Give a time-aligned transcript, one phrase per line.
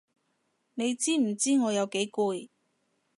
[0.73, 2.49] 你知唔知我有幾攰？